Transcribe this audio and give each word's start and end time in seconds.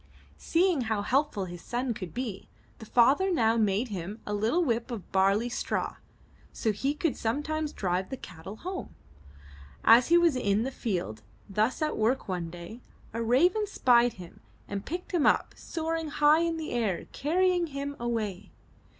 Seeing 0.39 0.81
how 0.89 1.03
helpful 1.03 1.45
his 1.45 1.61
son 1.61 1.93
could 1.93 2.11
be, 2.11 2.49
the 2.79 2.87
father 2.87 3.31
now 3.31 3.55
made 3.55 3.89
him 3.89 4.19
a 4.25 4.33
little 4.33 4.63
whip 4.63 4.89
of 4.89 4.99
a 5.01 5.11
barley 5.11 5.47
straw, 5.47 5.97
so 6.51 6.71
he 6.71 6.95
could 6.95 7.15
sometimes 7.15 7.71
drive 7.71 8.09
the 8.09 8.17
cattle 8.17 8.55
home. 8.55 8.95
As 9.83 10.07
he 10.07 10.17
was 10.17 10.35
in 10.35 10.63
the 10.63 10.71
field 10.71 11.21
thus 11.47 11.83
at 11.83 11.95
work 11.97 12.27
one 12.27 12.49
day, 12.49 12.81
a 13.13 13.21
raven 13.21 13.67
spied 13.67 14.13
him 14.13 14.39
and 14.67 14.87
picked 14.87 15.11
him 15.11 15.27
up, 15.27 15.53
soaring 15.55 16.07
high 16.07 16.39
in 16.39 16.57
the 16.57 16.71
air 16.71 16.97
and 16.97 17.11
carrying 17.11 17.67
him 17.67 17.95
away. 17.99 18.49